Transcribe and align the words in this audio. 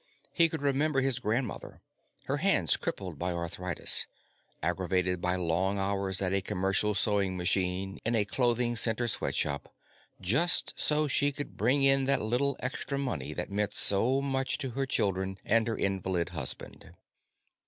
He 0.33 0.49
could 0.49 0.63
remember 0.63 1.01
his 1.01 1.19
grandmother, 1.19 1.83
her 2.25 2.37
hands 2.37 2.75
crippled 2.75 3.19
by 3.19 3.33
arthritis, 3.33 4.07
aggravated 4.63 5.21
by 5.21 5.35
long 5.35 5.77
hours 5.77 6.23
at 6.23 6.33
a 6.33 6.41
commercial 6.41 6.95
sewing 6.95 7.37
machine 7.37 7.99
in 8.03 8.15
a 8.15 8.25
clothing 8.25 8.75
center 8.75 9.07
sweat 9.07 9.35
shop, 9.35 9.71
just 10.19 10.73
so 10.75 11.07
she 11.07 11.31
could 11.31 11.55
bring 11.55 11.83
in 11.83 12.05
that 12.05 12.19
little 12.23 12.57
extra 12.61 12.97
money 12.97 13.31
that 13.33 13.51
meant 13.51 13.73
so 13.73 14.21
much 14.23 14.57
to 14.57 14.71
her 14.71 14.87
children 14.87 15.37
and 15.45 15.67
her 15.67 15.77
invalid 15.77 16.29
husband. 16.29 16.93